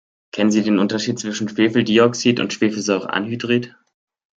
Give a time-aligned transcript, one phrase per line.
[0.31, 3.75] Kennen Sie den Unterschied zwischen Schwefeldioxid und Schwefelsäureanhydrid?